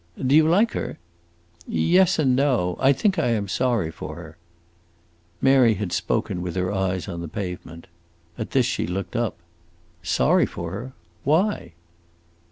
"Do 0.25 0.33
you 0.33 0.47
like 0.47 0.71
her?" 0.71 0.97
"Yes 1.67 2.17
and 2.17 2.35
no. 2.35 2.75
I 2.79 2.91
think 2.91 3.19
I 3.19 3.27
am 3.27 3.47
sorry 3.47 3.91
for 3.91 4.15
her." 4.15 4.35
Mary 5.43 5.75
had 5.75 5.91
spoken 5.93 6.41
with 6.41 6.55
her 6.55 6.71
eyes 6.71 7.07
on 7.07 7.21
the 7.21 7.27
pavement. 7.27 7.85
At 8.35 8.49
this 8.49 8.65
she 8.65 8.87
looked 8.87 9.15
up. 9.15 9.37
"Sorry 10.01 10.47
for 10.47 10.71
her? 10.71 10.93
Why?" 11.23 11.73